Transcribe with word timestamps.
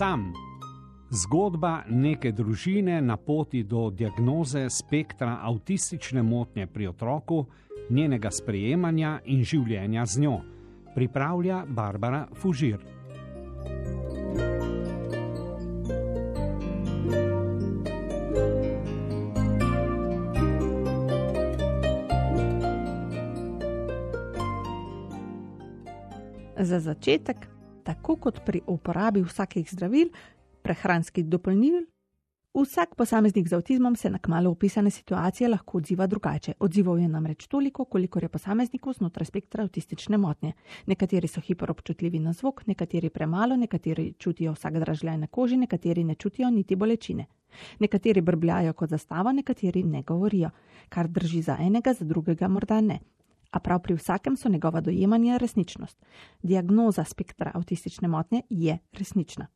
Sam. 0.00 0.32
Zgodba 1.12 1.82
neke 1.92 2.30
družine 2.32 3.02
na 3.04 3.18
poti 3.20 3.60
do 3.68 3.90
diagnoze 3.92 4.62
spektra 4.72 5.34
avtistične 5.44 6.22
motnje 6.22 6.64
pri 6.66 6.86
otroku, 6.88 7.42
njenega 7.90 8.30
sprejemanja 8.32 9.18
in 9.24 9.44
življenja 9.44 10.06
z 10.06 10.22
njo, 10.24 10.38
pripravlja 10.94 11.66
Barbara 11.68 12.22
Fužir. 12.32 12.80
Za 26.56 26.80
začetek, 26.80 27.50
tako 27.90 28.16
kot 28.16 28.44
pri 28.46 28.60
uporabi 28.66 29.22
vsakih 29.22 29.70
zdravil, 29.70 30.10
prehranskih 30.62 31.26
dopolnil, 31.26 31.82
vsak 32.54 32.94
posameznik 32.94 33.48
z 33.48 33.56
avtizmom 33.58 33.96
se 33.96 34.10
na 34.10 34.18
kmalo 34.18 34.50
opisane 34.50 34.90
situacije 34.90 35.48
lahko 35.48 35.78
odziva 35.78 36.06
drugače. 36.06 36.52
Odzival 36.60 36.98
je 36.98 37.08
namreč 37.08 37.46
toliko, 37.46 37.84
kolikor 37.84 38.22
je 38.22 38.28
posameznikov 38.28 38.92
znotraj 38.92 39.26
spektra 39.26 39.64
avtistične 39.64 40.18
motnje. 40.18 40.52
Nekateri 40.86 41.28
so 41.28 41.40
hiperopčutljivi 41.40 42.18
na 42.18 42.32
zvok, 42.32 42.66
nekateri 42.66 43.10
premalo, 43.10 43.56
nekateri 43.56 44.12
čutijo 44.18 44.52
vsak 44.52 44.78
dražljaj 44.78 45.18
na 45.18 45.26
koži, 45.26 45.56
nekateri 45.56 46.04
ne 46.04 46.14
čutijo 46.14 46.50
niti 46.50 46.76
bolečine. 46.76 47.26
Nekateri 47.78 48.20
brbljajo 48.20 48.72
kot 48.72 48.90
zastava, 48.90 49.32
nekateri 49.32 49.82
ne 49.82 50.02
govorijo, 50.02 50.50
kar 50.88 51.08
drži 51.08 51.42
za 51.42 51.56
enega, 51.60 51.92
za 51.92 52.04
drugega 52.04 52.48
morda 52.48 52.80
ne. 52.80 53.00
A 53.50 53.60
prav 53.60 53.82
pri 53.82 53.94
vsakem 53.94 54.36
so 54.36 54.48
njegova 54.48 54.80
dojemanja 54.80 55.36
resničnost. 55.36 56.04
Diagnoza 56.42 57.04
spektra 57.04 57.50
avtistične 57.54 58.08
motnje 58.08 58.42
je 58.50 58.78
resnična 58.92 59.46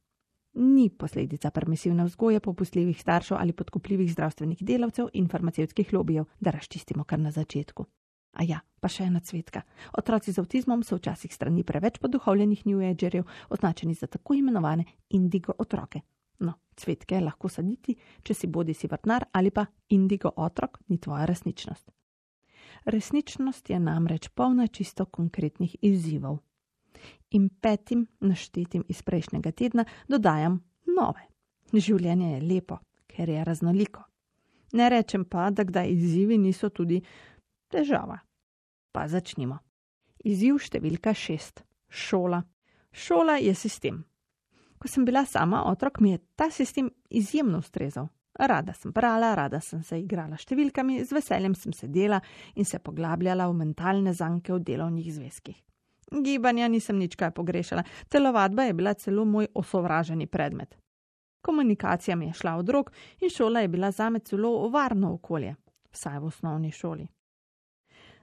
ni 0.55 0.91
posledica 0.91 1.51
permisivne 1.51 2.05
vzgoje 2.05 2.41
popustljivih 2.41 3.01
staršev 3.01 3.37
ali 3.41 3.53
podkupljivih 3.53 4.13
zdravstvenih 4.13 4.59
delavcev 4.65 5.09
in 5.13 5.29
farmacevskih 5.29 5.93
lobijev, 5.93 6.25
da 6.41 6.51
razčistimo 6.51 7.05
kar 7.05 7.19
na 7.19 7.31
začetku. 7.31 7.87
A 8.33 8.43
ja, 8.43 8.61
pa 8.81 8.89
še 8.89 9.05
ena 9.05 9.21
cvetka. 9.21 9.63
Otroci 9.99 10.33
z 10.33 10.43
avtizmom 10.43 10.83
so 10.83 10.97
včasih 10.99 11.35
strani 11.35 11.63
preveč 11.63 11.99
poduhovljenih 12.03 12.67
New 12.67 12.83
Agerjev 12.83 13.25
označeni 13.51 13.95
za 13.95 14.07
tako 14.07 14.35
imenovane 14.35 14.85
indigo 15.11 15.55
otroke. 15.59 16.01
No, 16.39 16.55
cvetke 16.77 17.15
je 17.15 17.25
lahko 17.25 17.49
saditi, 17.49 17.95
če 18.23 18.35
si 18.35 18.47
bodi 18.47 18.75
si 18.75 18.91
vrtnar 18.91 19.29
ali 19.33 19.51
pa 19.51 19.67
indigo 19.89 20.33
otrok, 20.37 20.81
ni 20.89 20.99
tvoja 20.99 21.27
resničnost. 21.31 21.91
Resničnost 22.85 23.71
je 23.71 23.81
namreč 23.81 24.29
polna 24.29 24.67
čisto 24.67 25.07
konkretnih 25.07 25.77
izzivov 25.83 26.39
in 27.31 27.49
petim 27.49 28.07
naštetim 28.21 28.85
iz 28.89 29.03
prejšnjega 29.03 29.53
tedna 29.53 29.85
dodajam 30.09 30.61
nove. 30.97 31.27
Življenje 31.73 32.35
je 32.35 32.41
lepo, 32.41 32.79
ker 33.07 33.29
je 33.29 33.45
raznoliko. 33.45 34.05
Ne 34.73 34.89
rečem 34.91 35.25
pa, 35.25 35.51
da 35.51 35.65
kdaj 35.65 35.91
izzivi 35.91 36.39
niso 36.39 36.69
tudi 36.69 37.01
težava. 37.71 38.19
Pa 38.93 39.09
začnimo. 39.09 39.59
Izziv 40.25 40.61
številka 40.63 41.15
šest: 41.15 41.65
šola. 41.89 42.43
Šola 42.93 43.39
je 43.43 43.55
sistem. 43.59 44.05
Ko 44.79 44.89
sem 44.89 45.05
bila 45.05 45.25
sama 45.27 45.65
otrok, 45.71 46.01
mi 46.01 46.13
je 46.13 46.23
ta 46.37 46.51
sistem 46.51 46.91
izjemno 47.11 47.59
ustrezal. 47.59 48.09
Rada 48.39 48.73
sem 48.75 48.93
brala, 48.93 49.35
rada 49.35 49.61
sem 49.61 49.83
se 49.83 49.99
igrala 50.01 50.37
številkami, 50.37 51.05
z 51.07 51.15
veseljem 51.15 51.55
sem 51.55 51.73
sedela 51.73 52.19
in 52.59 52.67
se 52.67 52.81
poglabljala 52.83 53.47
v 53.47 53.59
mentalne 53.61 54.13
zanke 54.13 54.53
v 54.57 54.63
delovnih 54.67 55.13
zvezkih. 55.15 55.61
Gibanja 56.23 56.69
nisem 56.69 56.99
nič 56.99 57.15
kaj 57.17 57.31
pogrešala, 57.35 57.85
telovadba 58.11 58.67
je 58.67 58.75
bila 58.75 58.95
celo 58.95 59.25
moj 59.25 59.49
osovraženi 59.55 60.27
predmet. 60.27 60.75
Komunikacija 61.45 62.17
mi 62.17 62.27
je 62.27 62.33
šla 62.41 62.57
od 62.57 62.69
rok 62.69 62.93
in 63.21 63.31
šola 63.31 63.61
je 63.61 63.69
bila 63.69 63.91
zame 63.91 64.19
celo 64.19 64.69
varno 64.69 65.15
okolje, 65.15 65.55
vsaj 65.93 66.19
v 66.19 66.27
osnovni 66.27 66.71
šoli. 66.73 67.07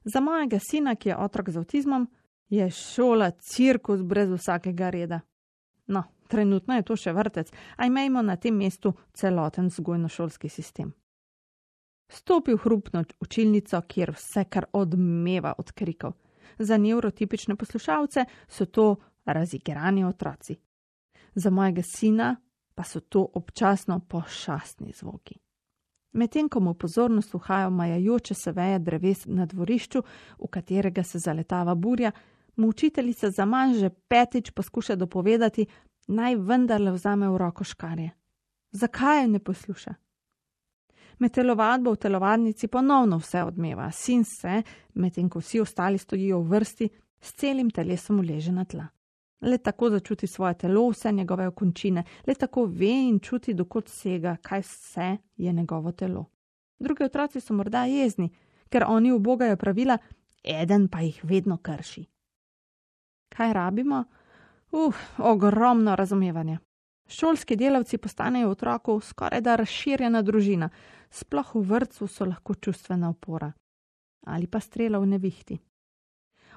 Za 0.03 0.19
mojega 0.19 0.59
sina, 0.59 0.95
ki 0.95 1.09
je 1.09 1.17
otrok 1.17 1.49
z 1.49 1.61
avtizmom, 1.61 2.07
je 2.49 2.69
šola 2.71 3.31
cirkus 3.31 4.01
brez 4.03 4.29
vsakega 4.29 4.89
reda. 4.89 5.21
No, 5.87 6.03
trenutno 6.31 6.79
je 6.79 6.87
to 6.87 6.95
še 6.95 7.13
vrtec, 7.13 7.51
a 7.77 7.85
imejmo 7.91 8.23
na 8.23 8.37
tem 8.39 8.55
mestu 8.55 8.93
celoten 9.13 9.67
vzgojno-šolski 9.67 10.49
sistem. 10.49 10.93
Stopil 12.11 12.57
hrupno 12.57 13.03
učilnico, 13.23 13.81
kjer 13.87 14.15
vse 14.15 14.47
kar 14.49 14.71
odmeva 14.73 15.53
od 15.57 15.71
krikov 15.71 16.15
za 16.59 16.77
neurotipične 16.77 17.55
poslušalce 17.55 18.25
so 18.47 18.65
to 18.65 18.95
razigrani 19.25 20.05
otroci. 20.05 20.55
Za 21.35 21.49
mojega 21.49 21.81
sina 21.81 22.35
pa 22.75 22.83
so 22.83 22.99
to 22.99 23.27
občasno 23.33 23.99
pošastni 23.99 24.91
zvoki. 24.91 25.35
Medtem 26.13 26.49
ko 26.49 26.59
mu 26.59 26.73
pozornost 26.73 27.35
uhaja 27.35 27.69
majajoče 27.69 28.33
se 28.33 28.51
veje 28.51 28.79
dreves 28.79 29.25
na 29.25 29.45
dvorišču, 29.45 30.03
v 30.39 30.47
katerega 30.47 31.03
se 31.03 31.19
zaletava 31.19 31.75
burja, 31.75 32.11
mu 32.55 32.67
učiteljica 32.67 33.29
za 33.29 33.45
manj 33.45 33.73
že 33.79 33.89
petič 33.89 34.51
poskuša 34.51 34.95
dopovedati, 34.95 35.65
naj 36.11 36.35
vendarle 36.35 36.91
vzame 36.91 37.29
v 37.29 37.37
roko 37.37 37.63
škarje. 37.63 38.11
Zakaj 38.71 39.21
je 39.21 39.27
ne 39.27 39.39
posluša? 39.39 39.93
Med 41.19 41.33
telovadbo 41.33 41.91
v 41.93 42.01
telovadnici 42.01 42.67
ponovno 42.67 43.19
vse 43.21 43.43
odmeva, 43.43 43.91
sin 43.91 44.23
se, 44.25 44.61
medtem 44.93 45.29
ko 45.29 45.39
vsi 45.39 45.59
ostali 45.61 45.97
stojijo 45.97 46.39
v 46.41 46.49
vrsti, 46.55 46.89
s 47.21 47.33
celim 47.37 47.69
telesom 47.69 48.19
uleže 48.19 48.51
na 48.51 48.65
tla. 48.65 48.87
Le 49.41 49.57
tako 49.57 49.89
začuti 49.89 50.27
svoje 50.27 50.57
telo, 50.57 50.87
vse 50.89 51.11
njegove 51.11 51.47
okončine, 51.47 52.03
le 52.27 52.35
tako 52.35 52.65
ve 52.65 52.91
in 53.09 53.19
čuti, 53.19 53.53
dokot 53.53 53.89
sega, 53.89 54.35
kaj 54.41 54.61
vse 54.61 55.17
je 55.37 55.53
njegovo 55.53 55.91
telo. 55.91 56.25
Drugi 56.79 57.03
otroci 57.03 57.39
so 57.39 57.53
morda 57.53 57.85
jezni, 57.85 58.31
ker 58.69 58.85
oni 58.87 59.11
ubogajo 59.11 59.57
pravila, 59.57 59.97
eden 60.43 60.87
pa 60.87 61.01
jih 61.01 61.19
vedno 61.23 61.57
krši. 61.57 62.05
Kaj 63.29 63.53
rabimo? 63.53 64.03
Uf, 64.71 65.19
ogromno 65.19 65.95
razumevanja. 65.95 66.59
Šolski 67.07 67.55
delavci 67.55 67.97
postanejo 67.97 68.49
otroku 68.49 68.99
skoraj 68.99 69.41
da 69.41 69.55
razširjena 69.55 70.21
družina, 70.21 70.69
sploh 71.09 71.55
v 71.55 71.61
vrtu 71.61 72.07
so 72.07 72.25
lahko 72.25 72.55
čustvena 72.55 73.09
opora 73.09 73.51
ali 74.25 74.47
pa 74.47 74.59
strela 74.59 74.99
v 74.99 75.05
nevihti. 75.05 75.57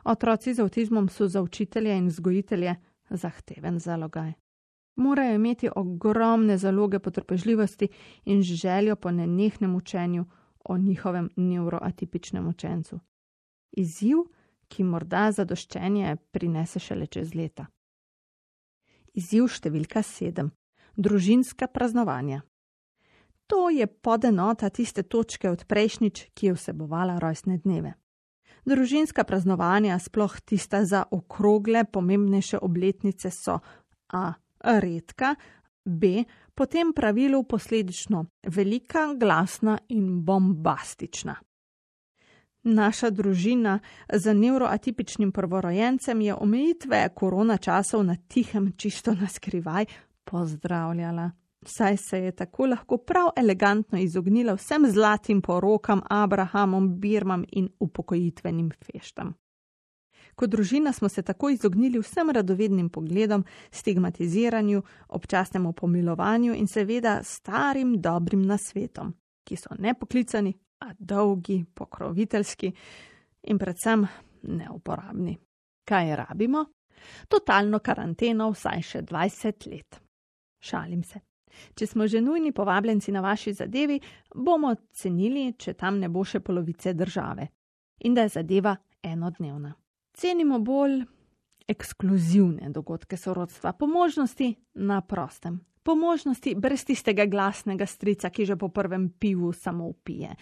Otroci 0.05 0.55
z 0.55 0.61
avtizmom 0.61 1.09
so 1.09 1.29
za 1.29 1.43
učitelje 1.43 1.97
in 1.97 2.07
vzgojitelje 2.07 2.75
zahteven 3.11 3.79
zalogaj. 3.79 4.33
Morajo 4.97 5.35
imeti 5.35 5.69
ogromne 5.77 6.59
zaloge 6.59 6.99
potrpežljivosti 6.99 7.89
in 8.25 8.43
željo 8.43 8.97
po 8.97 9.11
nenehnem 9.11 9.75
učenju 9.75 10.25
o 10.65 10.79
njihovem 10.79 11.31
neuroatipičnem 11.37 12.49
učencu. 12.49 13.01
Izziv, 13.73 14.17
ki 14.69 14.85
morda 14.85 15.33
zadoščenje 15.33 16.17
prinese 16.31 16.79
šele 16.79 17.07
čez 17.07 17.35
leta. 17.35 17.67
Izziv 19.15 19.47
številka 19.47 20.03
sedem: 20.03 20.51
družinska 20.99 21.69
praznovanja. 21.71 22.43
To 23.47 23.69
je 23.71 23.87
podenota 23.87 24.71
tiste 24.75 25.05
točke 25.05 25.51
od 25.51 25.67
prejšnjič, 25.69 26.31
ki 26.35 26.47
je 26.47 26.55
vsebovala 26.57 27.19
rojstne 27.23 27.59
dneve. 27.63 27.95
Družinska 28.65 29.27
praznovanja, 29.29 29.99
sploh 30.01 30.33
tista 30.41 30.81
za 30.89 31.05
okrogle, 31.11 31.85
pomembnejše 31.85 32.59
obletnice, 32.59 33.31
so 33.31 33.61
a. 34.09 34.33
redka, 34.65 35.35
b. 35.85 36.25
potem 36.55 36.95
pravilu 36.97 37.45
posledično 37.45 38.25
velika, 38.49 39.13
glasna 39.15 39.79
in 39.89 40.25
bombastična. 40.25 41.37
Naša 42.65 43.11
družina 43.11 43.79
z 44.13 44.35
neuroatipičnim 44.35 45.33
prvorojencem 45.33 46.21
je 46.21 46.35
omejitve 46.35 47.09
korona 47.15 47.57
časov 47.57 48.05
na 48.05 48.17
tihem, 48.29 48.73
čisto 48.77 49.15
na 49.15 49.29
skrivaj 49.29 49.85
pozdravljala 50.25 51.31
saj 51.67 51.97
se 51.97 52.19
je 52.19 52.33
tako 52.33 52.67
lahko 52.67 52.97
prav 52.97 53.29
elegantno 53.37 53.99
izognila 53.99 54.55
vsem 54.55 54.87
zlatim 54.91 55.43
porokam, 55.43 56.01
Abrahamom, 56.11 57.01
Birmam 57.01 57.45
in 57.53 57.69
upokojitvenim 57.81 58.71
feštam. 58.71 59.35
Kot 60.35 60.51
družina 60.51 60.93
smo 60.93 61.09
se 61.09 61.23
tako 61.23 61.51
izognili 61.51 61.99
vsem 61.99 62.31
radovednim 62.31 62.89
pogledom, 62.89 63.45
stigmatiziranju, 63.71 64.83
občasnemu 65.09 65.73
pomilovanju 65.73 66.55
in 66.55 66.67
seveda 66.67 67.21
starim 67.25 68.01
dobrim 68.01 68.43
nasvetom, 68.43 69.15
ki 69.45 69.57
so 69.57 69.75
nepoklicani, 69.79 70.55
a 70.85 70.93
dolgi, 70.99 71.65
pokroviteljski 71.75 72.73
in 73.51 73.59
predvsem 73.59 74.07
neuporabni. 74.43 75.37
Kaj 75.85 76.17
rabimo? 76.17 76.65
Totalno 77.29 77.81
karanteno 77.85 78.51
vsaj 78.53 78.83
še 78.83 79.03
20 79.03 79.69
let. 79.71 80.01
Šalim 80.65 81.03
se. 81.05 81.21
Če 81.75 81.87
smo 81.87 82.07
že 82.11 82.21
nujni 82.21 82.53
povabljenci 82.53 83.13
na 83.13 83.21
vaši 83.21 83.53
zadevi, 83.55 84.01
bomo 84.35 84.75
cenili, 84.93 85.53
če 85.59 85.75
tam 85.79 86.01
ne 86.01 86.09
bo 86.09 86.25
še 86.25 86.41
polovice 86.41 86.95
države 86.95 87.49
in 88.05 88.15
da 88.15 88.25
je 88.25 88.35
zadeva 88.41 88.75
enodnevna. 89.03 89.75
Cenimo 90.15 90.59
bolj 90.59 91.05
Ekskluzivne 91.65 92.69
dogodke 92.69 93.17
sorodstva, 93.17 93.73
po 93.73 93.87
možnosti 93.89 94.51
na 94.85 94.99
prostem, 95.01 95.63
po 95.83 95.95
možnosti 95.97 96.53
brez 96.61 96.85
tistega 96.85 97.25
glasnega 97.25 97.87
strica, 97.89 98.29
ki 98.29 98.45
že 98.45 98.57
po 98.61 98.69
prvem 98.69 99.09
pivu 99.09 99.53
samo 99.53 99.87
upije. 99.89 100.35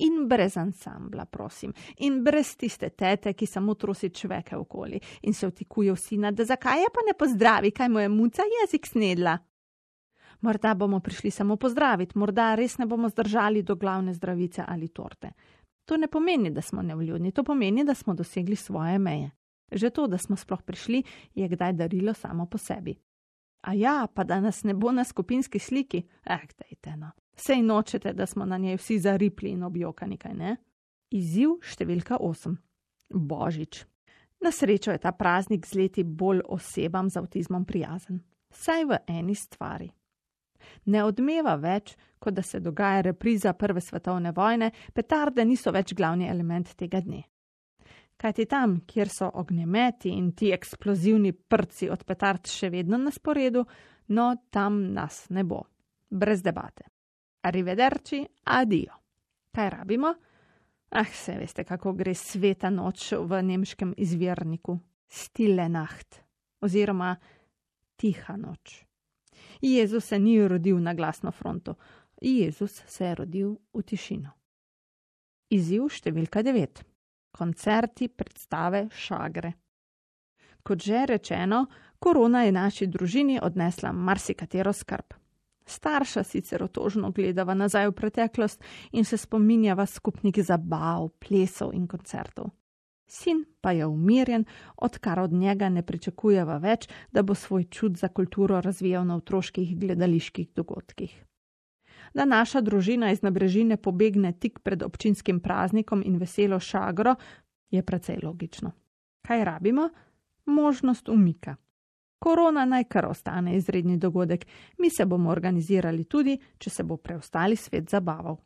In 0.00 0.28
brez 0.28 0.56
ansambla, 0.56 1.24
prosim, 1.24 1.72
in 1.96 2.22
brez 2.24 2.54
tiste 2.56 2.90
tete, 2.90 3.32
ki 3.32 3.46
samo 3.46 3.74
trosi 3.74 4.10
čveke 4.10 4.56
okoli 4.56 5.00
in 5.22 5.34
se 5.34 5.48
vtikuje 5.48 5.92
v 5.92 5.98
sina, 5.98 6.30
da 6.30 6.44
zakaj 6.44 6.80
je 6.80 6.90
pa 6.94 7.02
ne 7.06 7.14
pozdravi, 7.18 7.70
kaj 7.70 7.88
mu 7.88 8.00
je 8.00 8.08
muca 8.08 8.42
jezik 8.60 8.86
snedla. 8.86 9.38
Morda 10.40 10.74
bomo 10.74 11.00
prišli 11.00 11.30
samo 11.30 11.56
pozdraviti, 11.56 12.18
morda 12.18 12.54
res 12.54 12.78
ne 12.78 12.86
bomo 12.86 13.08
zdržali 13.08 13.62
do 13.62 13.74
glavne 13.74 14.14
zdravice 14.14 14.64
ali 14.66 14.88
torte. 14.88 15.32
To 15.84 15.96
ne 15.96 16.06
pomeni, 16.08 16.50
da 16.50 16.62
smo 16.62 16.82
nevljudni, 16.82 17.32
to 17.32 17.44
pomeni, 17.44 17.84
da 17.84 17.94
smo 17.94 18.14
dosegli 18.14 18.56
svoje 18.56 18.98
meje. 18.98 19.30
Že 19.72 19.90
to, 19.90 20.06
da 20.06 20.18
smo 20.18 20.36
sploh 20.36 20.62
prišli, 20.62 21.02
je 21.34 21.48
kdaj 21.48 21.72
darilo 21.72 22.14
samo 22.14 22.46
po 22.46 22.58
sebi. 22.58 22.94
A 23.60 23.74
ja, 23.74 24.06
pa 24.14 24.24
da 24.24 24.40
nas 24.40 24.64
ne 24.64 24.74
bo 24.74 24.92
na 24.92 25.04
skupinski 25.04 25.58
sliki, 25.58 26.02
eh, 26.24 26.46
dajte 26.58 26.96
no. 26.96 27.10
Sej 27.38 27.62
nočete, 27.62 28.12
da 28.12 28.26
smo 28.26 28.44
na 28.44 28.58
njej 28.58 28.76
vsi 28.76 28.98
zaripli 28.98 29.50
in 29.50 29.62
objokani, 29.62 30.16
kaj 30.18 30.34
ne? 30.34 30.56
Izziv 31.14 31.60
številka 31.62 32.18
8. 32.18 32.56
Božič. 33.14 33.84
Na 34.40 34.50
srečo 34.52 34.90
je 34.90 34.98
ta 34.98 35.12
praznik 35.12 35.66
z 35.66 35.78
leti 35.78 36.04
bolj 36.04 36.42
osebam 36.44 37.10
z 37.10 37.22
avtizmom 37.22 37.64
prijazen. 37.64 38.20
Saj 38.50 38.84
v 38.84 38.98
eni 39.06 39.34
stvari. 39.34 39.88
Ne 40.90 41.04
odmeva 41.04 41.54
več, 41.56 41.94
kot 42.18 42.34
da 42.34 42.42
se 42.42 42.60
dogaja 42.60 43.00
repriza 43.06 43.52
Prve 43.52 43.80
svetovne 43.80 44.32
vojne, 44.34 44.72
petarde 44.94 45.44
niso 45.44 45.72
več 45.72 45.94
glavni 45.94 46.28
element 46.28 46.74
tega 46.76 47.00
dne. 47.00 47.22
Kajti 48.18 48.46
tam, 48.50 48.80
kjer 48.86 49.08
so 49.08 49.30
ognjemeti 49.38 50.10
in 50.10 50.32
ti 50.34 50.50
eksplozivni 50.50 51.32
prci 51.32 51.86
od 51.90 52.02
petard 52.04 52.50
še 52.50 52.70
vedno 52.74 52.98
na 52.98 53.14
sporedu, 53.14 53.62
no 54.08 54.30
tam 54.50 54.88
nas 54.92 55.28
ne 55.30 55.44
bo. 55.46 55.62
Brez 56.10 56.42
debate. 56.42 56.97
Arrivederci, 57.42 58.26
adijo. 58.44 58.94
Kaj 59.54 59.70
rabimo? 59.70 60.14
Ah, 60.90 61.04
se 61.04 61.36
veste, 61.38 61.64
kako 61.64 61.92
gre 61.92 62.14
sveta 62.14 62.70
noč 62.70 63.12
v 63.12 63.42
nemškem 63.42 63.94
izvirniku. 63.96 64.78
Stille 65.08 65.68
nacht 65.68 66.20
oziroma 66.60 67.16
tiha 67.96 68.36
noč. 68.36 68.84
Jezus 69.60 70.04
se 70.04 70.18
ni 70.18 70.48
rodil 70.48 70.78
na 70.78 70.94
glasno 70.94 71.32
fronto, 71.32 71.74
Jezus 72.20 72.82
se 72.86 73.04
je 73.04 73.14
rodil 73.14 73.56
v 73.74 73.82
tišino. 73.82 74.30
Izziv 75.50 75.86
številka 75.88 76.42
9. 76.42 76.82
Koncerti, 77.32 78.08
predstave, 78.08 78.88
šagre. 78.92 79.52
Kot 80.62 80.82
že 80.82 81.06
rečeno, 81.06 81.66
korona 81.98 82.42
je 82.44 82.52
naši 82.52 82.86
družini 82.86 83.38
odnesla 83.42 83.92
marsikatero 83.92 84.72
skrb. 84.72 85.14
Starša 85.68 86.22
sicer 86.24 86.62
otožno 86.64 87.10
gledava 87.12 87.54
nazaj 87.54 87.88
v 87.88 87.92
preteklost 87.92 88.64
in 88.92 89.04
se 89.04 89.16
spominjava 89.16 89.86
skupnih 89.86 90.40
zabav, 90.44 91.10
plesov 91.20 91.74
in 91.74 91.86
koncertov. 91.86 92.50
Sin 93.08 93.44
pa 93.60 93.72
je 93.72 93.86
umirjen, 93.86 94.44
odkar 94.76 95.20
od 95.20 95.32
njega 95.32 95.68
ne 95.68 95.82
pričakujeva 95.82 96.58
več, 96.58 96.88
da 97.12 97.22
bo 97.22 97.34
svoj 97.34 97.64
čut 97.64 97.96
za 97.96 98.08
kulturo 98.08 98.60
razvijal 98.60 99.06
na 99.06 99.16
otroških 99.16 99.78
gledaliških 99.80 100.48
dogodkih. 100.56 101.24
Da 102.14 102.24
naša 102.24 102.60
družina 102.60 103.10
iz 103.12 103.22
nabrežine 103.22 103.76
pobegne 103.76 104.32
tik 104.32 104.58
pred 104.64 104.82
občinskim 104.82 105.40
praznikom 105.40 106.02
in 106.04 106.16
veselo 106.16 106.60
šagro, 106.60 107.14
je 107.70 107.82
precej 107.82 108.20
logično. 108.22 108.72
Kaj 109.22 109.44
rabimo? 109.44 109.88
Možnost 110.46 111.08
umika. 111.08 111.56
Korona 112.18 112.64
naj 112.64 112.84
kar 112.84 113.06
ostane 113.06 113.56
izredni 113.56 113.96
dogodek, 113.96 114.46
mi 114.78 114.90
se 114.90 115.06
bomo 115.06 115.30
organizirali 115.30 116.04
tudi, 116.04 116.38
če 116.58 116.70
se 116.70 116.82
bo 116.82 116.96
preostali 116.96 117.56
svet 117.56 117.90
zabaval. 117.90 118.38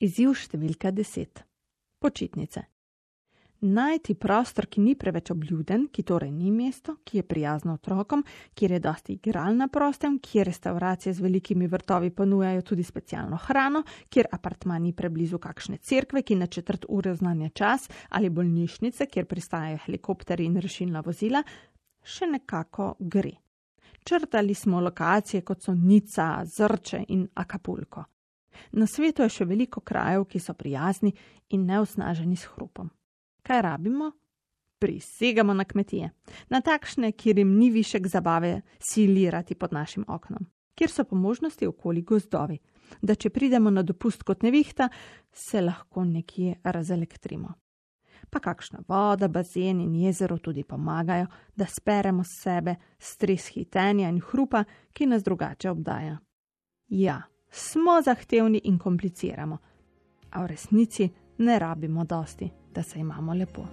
Izziv 0.00 0.32
številka 0.34 0.92
10. 0.92 1.44
Počitnice. 2.00 2.62
Najti 3.60 4.14
prostor, 4.16 4.64
ki 4.72 4.80
ni 4.80 4.94
preveč 4.96 5.28
obljuden, 5.34 5.82
ki 5.92 6.02
torej 6.08 6.30
ni 6.32 6.48
mesto, 6.48 6.94
ki 7.04 7.18
je 7.18 7.24
prijazno 7.28 7.74
otrokom, 7.76 8.22
kjer 8.56 8.72
je 8.72 8.78
dosti 8.80 9.16
igral 9.18 9.52
na 9.56 9.66
prostem, 9.68 10.16
kjer 10.16 10.48
restauracije 10.48 11.12
z 11.12 11.20
velikimi 11.20 11.68
vrtovi 11.68 12.08
ponujajo 12.10 12.62
tudi 12.62 12.82
specialno 12.82 13.36
hrano, 13.36 13.82
kjer 14.08 14.30
apartma 14.32 14.78
ni 14.78 14.94
preblizu 14.96 15.38
kakšne 15.38 15.76
cerkve, 15.76 16.22
ki 16.22 16.38
na 16.40 16.46
četrt 16.46 16.86
ure 16.88 17.12
znanja 17.14 17.50
čas 17.52 17.84
ali 18.08 18.30
bolnišnice, 18.30 19.06
kjer 19.06 19.28
pristajajo 19.28 19.84
helikopteri 19.84 20.48
in 20.48 20.56
rešilna 20.56 21.04
vozila, 21.04 21.44
še 22.02 22.26
nekako 22.26 22.94
gre. 22.98 23.32
Črtali 24.04 24.54
smo 24.54 24.80
lokacije 24.80 25.42
kot 25.42 25.62
so 25.62 25.74
Nica, 25.74 26.44
Zrče 26.44 27.04
in 27.08 27.28
Akapulko. 27.34 28.04
Na 28.72 28.86
svetu 28.86 29.22
je 29.22 29.28
še 29.28 29.44
veliko 29.44 29.80
krajev, 29.80 30.24
ki 30.24 30.40
so 30.40 30.54
prijazni 30.54 31.12
in 31.50 31.66
neusnaženi 31.68 32.36
s 32.36 32.48
hrupom. 32.54 32.90
Kaj 33.42 33.62
rabimo? 33.62 34.10
Prisegamo 34.80 35.54
na 35.54 35.64
kmetije, 35.68 36.08
na 36.48 36.60
takšne, 36.64 37.12
kjer 37.12 37.38
jim 37.38 37.52
ni 37.58 37.68
višek 37.70 38.06
zabave 38.08 38.62
silirati 38.80 39.54
pod 39.54 39.74
našim 39.76 40.06
oknom, 40.08 40.46
kjer 40.74 40.90
so 40.90 41.04
po 41.04 41.16
možnosti 41.20 41.68
okoli 41.68 42.00
gozdovi, 42.02 42.56
da 43.02 43.14
če 43.14 43.28
pridemo 43.30 43.70
na 43.70 43.84
dopust 43.84 44.24
kot 44.24 44.42
nevihta, 44.42 44.88
se 45.32 45.60
lahko 45.60 46.04
nekje 46.04 46.62
razelektrimo 46.64 47.52
pa 48.30 48.40
kakšna 48.40 48.82
voda, 48.88 49.28
bazen 49.28 49.80
in 49.80 49.94
jezero 49.94 50.38
tudi 50.38 50.64
pomagajo, 50.64 51.26
da 51.56 51.66
speremo 51.66 52.22
sebe 52.24 52.74
stres 52.98 53.48
hitenja 53.48 54.08
in 54.08 54.20
hrupa, 54.20 54.64
ki 54.92 55.06
nas 55.06 55.24
drugače 55.24 55.70
obdaja. 55.70 56.18
Ja, 56.88 57.22
smo 57.50 58.02
zahtevni 58.02 58.60
in 58.64 58.78
kompliciramo, 58.78 59.58
a 60.30 60.42
v 60.42 60.46
resnici 60.46 61.10
ne 61.38 61.58
rabimo 61.58 62.04
dosti, 62.04 62.50
da 62.74 62.82
se 62.82 62.98
imamo 62.98 63.34
lepo. 63.34 63.66